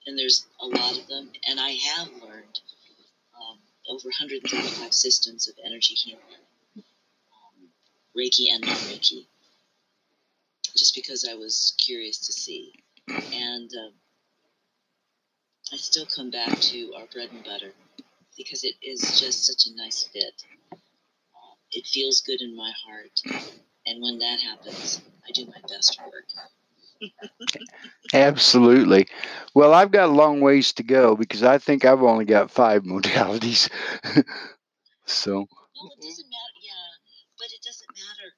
And 0.07 0.19
there's 0.19 0.47
a 0.61 0.67
lot 0.67 0.99
of 0.99 1.07
them. 1.07 1.31
And 1.49 1.61
I 1.61 1.71
have 1.71 2.09
learned 2.23 2.61
um, 3.37 3.59
over 3.89 4.09
135 4.09 4.93
systems 4.93 5.49
of 5.49 5.55
energy 5.65 5.95
healing, 5.95 6.21
um, 6.77 7.69
Reiki 8.17 8.53
and 8.53 8.65
non 8.65 8.75
Reiki, 8.75 9.27
just 10.77 10.95
because 10.95 11.27
I 11.29 11.35
was 11.35 11.75
curious 11.79 12.19
to 12.27 12.33
see. 12.33 12.73
And 13.09 13.71
um, 13.85 13.93
I 15.73 15.77
still 15.77 16.07
come 16.07 16.31
back 16.31 16.59
to 16.61 16.95
our 16.97 17.07
bread 17.13 17.31
and 17.33 17.45
butter 17.45 17.73
because 18.37 18.65
it 18.65 18.75
is 18.83 19.21
just 19.21 19.47
such 19.47 19.67
a 19.67 19.77
nice 19.77 20.05
fit. 20.13 20.43
Uh, 20.73 21.55
it 21.71 21.87
feels 21.87 22.21
good 22.21 22.41
in 22.41 22.57
my 22.57 22.73
heart. 22.85 23.21
And 23.87 24.03
when 24.03 24.19
that 24.19 24.41
happens, 24.41 25.01
I 25.27 25.33
do 25.33 25.47
my 25.47 25.61
best 25.69 25.99
work. 26.07 26.27
Absolutely. 28.15 29.07
Well, 29.55 29.75
I've 29.75 29.91
got 29.91 30.09
a 30.09 30.13
long 30.13 30.41
ways 30.41 30.73
to 30.75 30.83
go 30.83 31.17
because 31.17 31.43
I 31.43 31.59
think 31.59 31.85
I've 31.85 32.03
only 32.03 32.25
got 32.25 32.51
five 32.51 32.83
modalities. 32.83 33.69
so, 35.07 35.47
No, 35.77 35.91
it 35.93 36.01
doesn't 36.03 36.29
matter. 36.29 36.59
Yeah, 36.63 36.91
but 37.39 37.49
it 37.53 37.63
doesn't 37.63 37.93
matter 37.95 38.29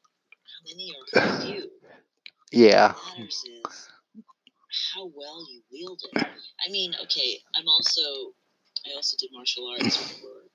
how 0.49 0.61
many 0.69 0.93
or 0.95 1.05
how 1.15 1.29
few. 1.41 1.71
yeah. 2.53 2.93
What 2.93 3.19
matters 3.19 3.43
is 3.45 3.89
how 4.95 5.07
well 5.15 5.45
you 5.51 5.63
wield 5.71 6.01
it. 6.05 6.17
I 6.67 6.71
mean, 6.71 6.95
okay, 7.05 7.41
I'm 7.55 7.69
also 7.69 8.35
I 8.87 8.95
also 8.95 9.17
did 9.19 9.31
martial 9.33 9.69
arts 9.69 9.97
for 9.97 10.49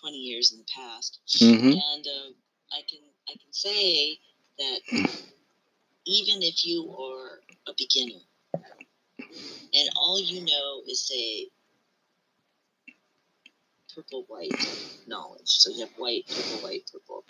20 0.00 0.18
years 0.18 0.52
in 0.52 0.58
the 0.58 0.66
past, 0.74 1.20
hmm 1.38 1.72
and 1.72 2.06
um, 2.06 2.34
I 2.72 2.82
can 2.88 3.00
I 3.28 3.32
can 3.40 3.52
say 3.52 4.18
that 4.58 4.80
even 6.08 6.42
if 6.42 6.64
you 6.64 6.90
are 6.98 7.40
a 7.68 7.74
beginner. 7.76 8.20
And 9.74 9.90
all 9.96 10.18
you 10.20 10.44
know 10.44 10.82
is 10.88 11.06
say 11.06 11.48
purple 13.94 14.24
white 14.28 14.50
knowledge, 15.06 15.46
so 15.46 15.70
you 15.70 15.80
have 15.80 15.90
white 15.98 16.26
purple 16.26 16.62
white 16.68 16.90
purple 16.90 17.24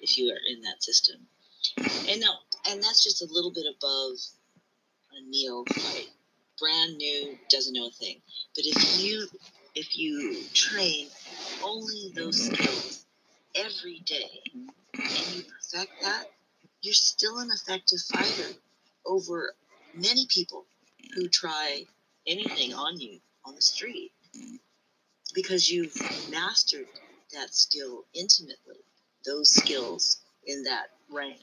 if 0.00 0.18
you 0.18 0.30
are 0.30 0.40
in 0.52 0.60
that 0.62 0.82
system, 0.82 1.20
and 2.08 2.20
no, 2.20 2.32
and 2.68 2.82
that's 2.82 3.04
just 3.04 3.22
a 3.22 3.32
little 3.32 3.52
bit 3.52 3.66
above 3.78 4.16
a 5.12 5.20
neophyte, 5.30 6.10
brand 6.58 6.96
new, 6.96 7.38
doesn't 7.48 7.74
know 7.74 7.86
a 7.86 7.90
thing. 7.90 8.20
But 8.56 8.64
if 8.66 9.00
you 9.00 9.26
if 9.74 9.96
you 9.96 10.42
train 10.52 11.08
only 11.62 12.12
those 12.14 12.46
skills 12.46 13.06
every 13.54 14.00
day 14.00 14.42
and 14.54 15.34
you 15.34 15.44
perfect 15.44 15.92
that, 16.02 16.24
you're 16.84 16.92
still 16.92 17.38
an 17.38 17.48
effective 17.50 17.98
fighter 18.12 18.52
over 19.06 19.54
many 19.94 20.26
people 20.28 20.66
who 21.14 21.28
try 21.28 21.82
anything 22.26 22.74
on 22.74 23.00
you 23.00 23.18
on 23.46 23.54
the 23.54 23.62
street 23.62 24.12
because 25.34 25.70
you've 25.70 25.96
mastered 26.30 26.86
that 27.32 27.54
skill 27.54 28.04
intimately, 28.12 28.76
those 29.24 29.50
skills 29.50 30.20
in 30.46 30.62
that 30.64 30.88
rank. 31.10 31.40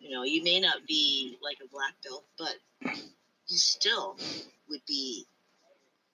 You 0.00 0.10
know, 0.10 0.22
you 0.22 0.42
may 0.42 0.60
not 0.60 0.86
be 0.86 1.36
like 1.42 1.58
a 1.62 1.68
black 1.68 1.94
belt, 2.02 2.24
but 2.38 2.56
you 2.82 3.58
still 3.58 4.16
would 4.70 4.84
be 4.86 5.26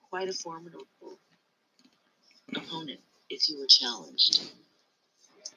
quite 0.09 0.27
a 0.27 0.33
formidable 0.33 0.87
opponent 2.53 2.99
if 3.29 3.47
you 3.47 3.57
were 3.59 3.67
challenged. 3.67 4.51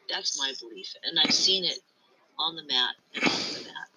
That's 0.09 0.39
my 0.39 0.53
belief, 0.61 0.95
and 1.03 1.19
I've 1.19 1.35
seen 1.35 1.65
it 1.65 1.81
on 2.39 2.57
the 2.57 2.65
mat 2.65 2.95
and 3.15 3.25
off 3.25 3.53
the 3.55 3.65
mat. 3.65 3.89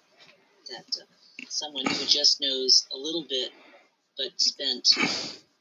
That 0.70 1.02
uh, 1.02 1.04
someone 1.48 1.86
who 1.86 2.06
just 2.06 2.40
knows 2.40 2.86
a 2.92 2.96
little 2.96 3.24
bit, 3.28 3.50
but 4.16 4.28
spent 4.40 4.88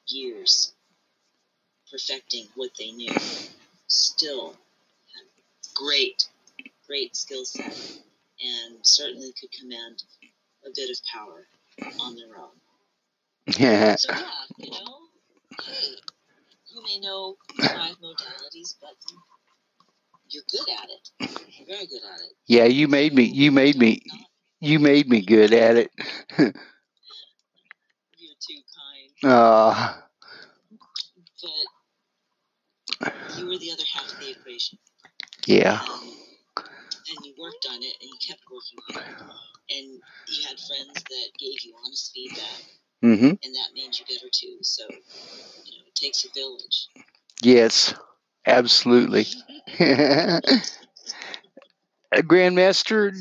years 0.08 0.74
perfecting 1.92 2.48
what 2.56 2.72
they 2.80 2.92
knew, 2.92 3.14
still 3.88 4.56
had 5.14 5.26
great, 5.76 6.28
great 6.88 7.16
skill 7.16 7.44
set, 7.46 8.00
and 8.44 8.78
certainly 8.84 9.34
could 9.40 9.52
command 9.52 10.04
a 10.66 10.70
bit 10.76 10.90
of 10.90 10.98
power 11.12 11.46
on 12.00 12.16
their 12.16 12.38
own. 12.38 12.50
Yeah. 13.58 13.96
So 13.96 14.14
yeah, 14.14 14.22
you 14.58 14.72
know, 14.72 14.98
hey, 15.66 15.96
you 16.74 16.84
may 16.84 17.00
know 17.00 17.36
five 17.60 17.96
modalities, 18.00 18.76
but 18.80 18.96
you're 20.32 20.44
good 20.52 20.68
at 20.70 20.90
it. 20.90 21.10
You're 21.58 21.68
very 21.68 21.88
good 21.88 22.04
at 22.04 22.20
it. 22.22 22.34
Yeah, 22.48 22.66
you 22.66 22.88
made 22.88 23.14
me 23.14 23.24
you 23.24 23.52
made 23.52 23.78
me 23.78 24.02
you 24.60 24.80
made 24.80 25.10
me 25.10 25.22
good 25.22 25.54
at 25.54 25.78
it. 25.78 25.92
you're 28.18 28.38
too 28.40 28.62
kind, 28.76 29.34
uh 29.34 29.94
but 31.42 31.52
you 33.38 33.48
were 33.48 33.58
the 33.58 33.72
other 33.72 33.84
half 33.94 34.12
of 34.12 34.20
the 34.20 34.30
equation, 34.32 34.78
yeah. 35.48 35.82
and, 35.82 36.02
and 37.10 37.26
you 37.26 37.34
worked 37.40 37.66
on 37.70 37.82
it, 37.82 37.96
and 38.02 38.10
you 38.10 38.18
kept 38.26 38.42
working 38.52 38.80
on 38.90 38.96
it, 39.02 39.76
and 39.78 40.02
you 40.28 40.44
had 40.48 40.60
friends 40.60 41.04
that 41.10 41.28
gave 41.40 41.62
you 41.64 41.74
honest 41.86 42.12
feedback, 42.14 42.64
Mm-hmm. 43.04 43.34
and 43.44 43.56
that 43.56 43.70
made 43.76 43.98
you 43.98 44.06
better 44.06 44.30
too. 44.32 44.58
So, 44.62 44.84
you 45.64 45.80
know, 45.80 45.86
it 45.88 45.96
takes 45.96 46.26
a 46.26 46.30
village. 46.36 46.88
Yes. 47.42 47.94
Absolutely. 48.46 49.26
Uh, 52.14 52.22
Grandmaster, 52.22 53.12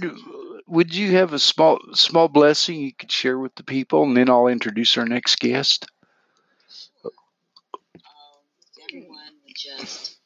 would 0.67 0.95
you 0.95 1.13
have 1.17 1.33
a 1.33 1.39
small 1.39 1.79
small 1.95 2.29
blessing 2.29 2.81
you 2.81 2.93
could 2.95 3.11
share 3.11 3.39
with 3.39 3.55
the 3.57 3.65
people, 3.65 4.03
and 4.05 4.17
then 4.17 4.31
I'll 4.31 4.47
introduce 4.49 4.97
our 4.97 5.07
next 5.07 5.39
guest? 5.41 5.87
Um, 7.97 8.45
everyone 8.89 9.35
just 9.57 10.19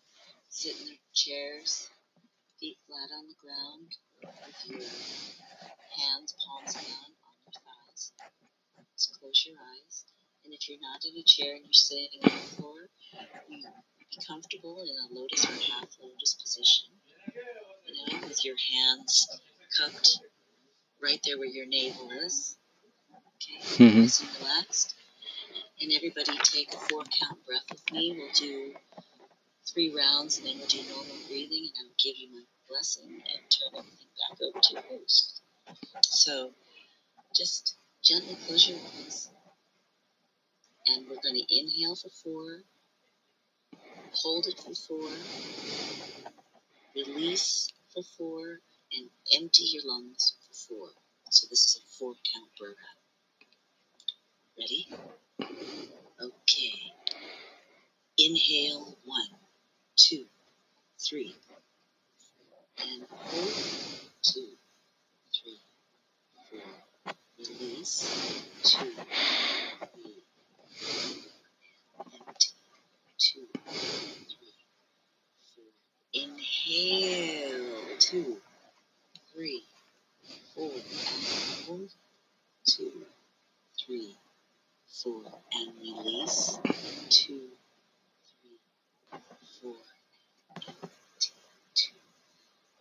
sit 0.48 0.76
in 0.80 0.86
their 0.86 0.96
chairs, 1.14 1.88
feet 2.60 2.78
flat 2.86 3.10
on 3.16 3.26
the 3.28 3.34
ground, 3.40 3.96
with 4.46 4.56
your 4.66 4.80
hands 5.98 6.34
palms 6.46 6.74
down 6.74 7.10
on 7.24 7.34
your 7.44 7.54
thighs. 7.64 8.12
Just 8.96 9.18
close 9.18 9.44
your 9.46 9.56
eyes 9.58 10.04
And 10.44 10.54
if 10.54 10.68
you're 10.68 10.80
not 10.80 11.04
in 11.04 11.16
a 11.18 11.24
chair 11.24 11.54
and 11.56 11.64
you're 11.64 11.72
sitting 11.72 12.20
on 12.24 12.32
the 12.36 12.48
floor, 12.56 12.90
you 13.98 14.03
comfortable 14.26 14.82
in 14.82 14.88
a 14.88 15.18
lotus 15.18 15.44
or 15.44 15.72
half 15.72 15.88
lotus 16.02 16.34
position. 16.34 16.90
You 17.86 18.20
know, 18.20 18.28
with 18.28 18.44
your 18.44 18.56
hands 18.72 19.28
cupped 19.78 20.18
right 21.02 21.20
there 21.24 21.38
where 21.38 21.48
your 21.48 21.66
navel 21.66 22.10
is. 22.10 22.56
Okay, 23.36 23.60
Mhm. 23.90 24.02
nice 24.02 24.20
and 24.20 24.30
relaxed. 24.38 24.94
And 25.80 25.92
everybody 25.92 26.36
take 26.44 26.72
a 26.72 26.78
four 26.78 27.04
count 27.04 27.44
breath 27.46 27.64
with 27.70 27.92
me. 27.92 28.12
We'll 28.16 28.32
do 28.32 28.74
three 29.66 29.94
rounds 29.94 30.38
and 30.38 30.46
then 30.46 30.58
we'll 30.58 30.66
do 30.68 30.82
normal 30.88 31.16
breathing 31.28 31.68
and 31.76 31.86
I'll 31.88 31.94
give 32.02 32.16
you 32.16 32.28
my 32.32 32.42
blessing 32.68 33.10
and 33.10 33.42
turn 33.50 33.78
everything 33.78 34.08
back 34.18 34.40
over 34.40 34.60
to 34.60 34.72
your 34.74 34.82
host. 34.82 35.42
So 36.04 36.52
just 37.34 37.76
gently 38.02 38.36
close 38.46 38.68
your 38.68 38.78
eyes. 38.98 39.28
And 40.86 41.06
we're 41.08 41.20
going 41.22 41.34
to 41.36 41.56
inhale 41.58 41.96
for 41.96 42.10
four, 42.10 42.62
hold 44.14 44.46
it 44.46 44.58
for 44.58 44.74
four, 44.74 45.10
release 46.94 47.68
for 47.92 48.02
four, 48.16 48.60
and 48.92 49.08
empty 49.36 49.64
your 49.64 49.82
lungs 49.86 50.34
for 50.46 50.54
four. 50.54 50.88
So 51.30 51.46
this 51.50 51.64
is 51.64 51.80
a 51.82 51.98
four 51.98 52.14
count 52.32 52.50
breath. 52.58 52.74
Ready? 54.58 54.88
Okay. 56.20 56.92
Inhale 58.16 58.96
one, 59.04 59.28
two, 59.96 60.24
three. 60.98 61.34
And 62.78 63.02
hold 63.10 63.52
two, 64.22 64.48
three, 65.34 65.60
four. 66.50 67.14
Release 67.38 68.42
two, 68.62 68.92
three, 69.92 71.23
Inhale 76.14 77.96
two, 77.98 78.36
three, 79.32 79.62
four. 80.54 80.70
Hold 81.66 81.90
two, 82.66 82.92
three, 83.84 84.16
four. 84.86 85.22
And 85.52 85.72
release 85.80 86.58
two, 87.10 87.40
three, 88.30 88.58
four. 89.60 89.74
Empty 90.56 91.32
two, 91.74 91.92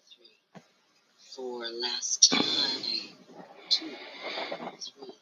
three, 0.05 0.61
four. 1.35 1.65
Last 1.81 2.31
time. 2.31 2.41
Two, 3.69 3.89
three, 4.79 5.13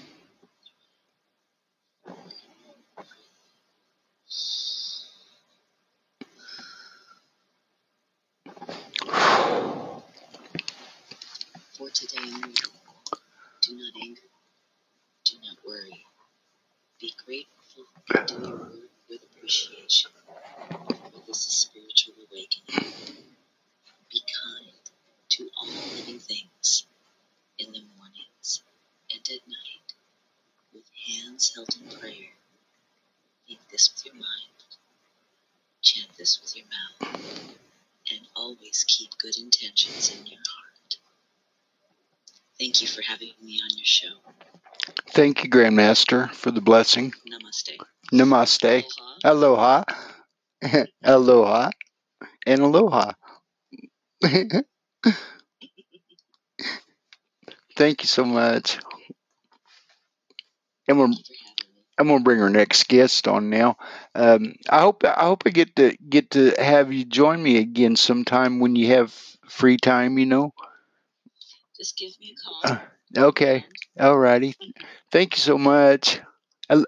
four. 8.98 10.02
For 11.78 11.90
today 11.90 12.18
only, 12.22 12.54
do 13.62 13.76
not 13.76 13.92
anger, 14.02 14.22
do 15.24 15.34
not 15.42 15.58
worry. 15.66 16.04
Be 17.00 17.14
grateful 17.26 17.84
and 18.14 18.26
do 18.28 18.34
your 18.34 18.58
work 18.58 18.72
with 19.10 19.20
appreciation. 19.24 20.10
For 20.68 21.22
this 21.26 21.46
is 21.46 21.54
spiritual 21.68 22.14
awakening. 22.30 22.94
Be 24.10 24.22
kind 24.44 24.76
to 25.30 25.48
all 25.58 25.68
living 25.96 26.20
things 26.20 26.86
in 27.58 27.72
the 27.72 27.82
mornings 27.98 28.62
and 29.12 29.20
at 29.28 29.48
night 29.48 29.94
with 30.74 30.84
hands 31.08 31.52
held 31.54 31.68
in 31.80 31.98
prayer. 31.98 32.30
Think 33.48 33.60
this 33.70 33.90
with 33.94 34.06
your 34.06 34.14
mind, 34.14 34.58
chant 35.82 36.08
this 36.18 36.40
with 36.42 36.56
your 36.56 36.66
mouth, 36.66 37.16
and 38.12 38.20
always 38.52 38.84
keep 38.86 39.10
good 39.20 39.36
intentions 39.38 40.10
in 40.10 40.26
your 40.26 40.38
heart. 40.38 40.96
Thank 42.58 42.82
you 42.82 42.88
for 42.88 43.02
having 43.02 43.32
me 43.42 43.60
on 43.62 43.70
your 43.76 43.84
show. 43.84 44.14
Thank 45.10 45.44
you, 45.44 45.50
Grandmaster, 45.50 46.30
for 46.32 46.50
the 46.50 46.60
blessing. 46.60 47.12
Namaste. 47.30 47.78
Namaste. 48.12 48.84
Aloha. 49.24 49.84
Aloha. 50.62 50.84
aloha. 51.04 51.70
And 52.46 52.60
aloha. 52.60 53.12
Thank 57.76 58.02
you 58.02 58.06
so 58.06 58.24
much. 58.24 58.78
And 60.88 60.98
we're 60.98 61.08
Thank 62.06 62.28
you 62.28 62.40
for 62.40 62.54
having 62.54 62.72
me. 62.72 62.78
I'm 62.80 62.88
gonna 62.88 62.88
bring 62.88 62.88
our 62.88 62.88
next 62.88 62.88
guest 62.88 63.28
on 63.28 63.50
now. 63.50 63.76
Um, 64.14 64.54
I 64.68 64.80
hope 64.80 65.04
I 65.04 65.24
hope 65.24 65.42
I 65.46 65.50
get 65.50 65.76
to 65.76 65.96
get 66.08 66.30
to 66.32 66.52
have 66.58 66.92
you 66.92 67.04
join 67.04 67.42
me 67.42 67.58
again 67.58 67.96
sometime 67.96 68.60
when 68.60 68.76
you 68.76 68.88
have 68.88 69.12
free 69.48 69.76
time. 69.76 70.18
You 70.18 70.26
know. 70.26 70.54
Just 71.76 71.96
give 71.98 72.12
me 72.20 72.34
a 72.36 72.68
call. 72.68 72.76
Uh, 72.76 72.78
Okay. 73.28 73.64
Alrighty. 73.98 74.54
Thank 75.10 75.36
you 75.36 75.40
so 75.40 75.58
much. 75.58 76.20
Thank 76.68 76.86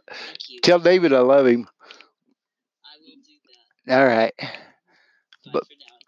you. 0.49 0.61
Tell 0.63 0.79
David 0.79 1.13
I 1.13 1.21
love 1.21 1.47
him. 1.47 1.69
I 2.85 2.99
will 3.01 3.17
do 3.25 3.33
that. 3.89 3.99
All 4.01 4.07
right. 4.07 4.33
Bye 5.53 5.61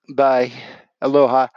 now. 0.08 0.14
Bye. 0.14 0.52
Aloha. 1.02 1.48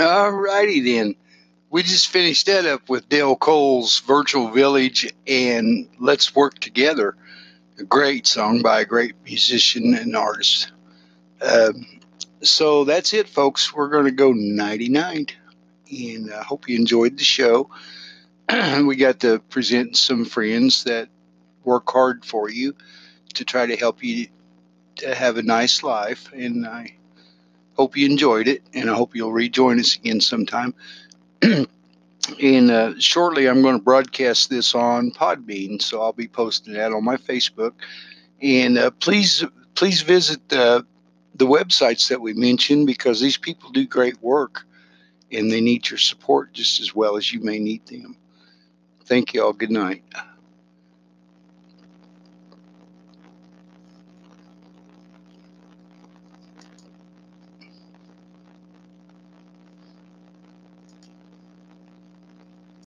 All 0.00 0.30
righty 0.30 0.80
then. 0.80 1.14
We 1.68 1.82
just 1.82 2.08
finished 2.08 2.46
that 2.46 2.64
up 2.64 2.88
with 2.88 3.10
Dale 3.10 3.36
Cole's 3.36 4.00
Virtual 4.00 4.48
Village 4.50 5.12
and 5.26 5.88
Let's 5.98 6.34
Work 6.34 6.58
Together. 6.58 7.16
A 7.78 7.84
great 7.84 8.26
song 8.26 8.62
by 8.62 8.80
a 8.80 8.86
great 8.86 9.14
musician 9.26 9.94
and 9.94 10.16
artist. 10.16 10.72
Um, 11.42 11.86
so 12.40 12.84
that's 12.84 13.12
it, 13.12 13.28
folks. 13.28 13.74
We're 13.74 13.90
going 13.90 14.06
to 14.06 14.10
go 14.10 14.32
nighty 14.32 14.88
night. 14.88 15.36
And 15.92 16.32
I 16.32 16.44
hope 16.44 16.66
you 16.66 16.76
enjoyed 16.76 17.18
the 17.18 17.24
show. 17.24 17.68
we 18.86 18.96
got 18.96 19.20
to 19.20 19.38
present 19.38 19.98
some 19.98 20.24
friends 20.24 20.84
that 20.84 21.10
work 21.62 21.90
hard 21.90 22.24
for 22.24 22.48
you 22.48 22.74
to 23.34 23.44
try 23.44 23.66
to 23.66 23.76
help 23.76 24.02
you 24.02 24.28
to 24.96 25.14
have 25.14 25.36
a 25.36 25.42
nice 25.42 25.82
life. 25.82 26.32
And 26.32 26.66
I 26.66 26.94
hope 27.80 27.96
you 27.96 28.04
enjoyed 28.04 28.46
it. 28.46 28.62
And 28.74 28.90
I 28.90 28.94
hope 28.94 29.16
you'll 29.16 29.32
rejoin 29.32 29.80
us 29.80 29.96
again 29.96 30.20
sometime. 30.20 30.74
and 31.42 32.70
uh, 32.70 32.92
shortly, 32.98 33.48
I'm 33.48 33.62
going 33.62 33.78
to 33.78 33.82
broadcast 33.82 34.50
this 34.50 34.74
on 34.74 35.12
Podbean, 35.12 35.80
so 35.80 36.02
I'll 36.02 36.12
be 36.12 36.28
posting 36.28 36.74
that 36.74 36.92
on 36.92 37.02
my 37.02 37.16
Facebook. 37.16 37.72
And 38.42 38.76
uh, 38.76 38.90
please, 38.90 39.42
please 39.74 40.02
visit 40.02 40.40
uh, 40.52 40.82
the 41.34 41.46
websites 41.46 42.10
that 42.10 42.20
we 42.20 42.34
mentioned 42.34 42.86
because 42.86 43.18
these 43.18 43.38
people 43.38 43.70
do 43.70 43.86
great 43.86 44.20
work, 44.20 44.66
and 45.32 45.50
they 45.50 45.62
need 45.62 45.88
your 45.88 45.98
support 45.98 46.52
just 46.52 46.80
as 46.80 46.94
well 46.94 47.16
as 47.16 47.32
you 47.32 47.40
may 47.40 47.58
need 47.58 47.86
them. 47.86 48.14
Thank 49.06 49.32
you 49.32 49.42
all. 49.42 49.54
Good 49.54 49.70
night. 49.70 50.04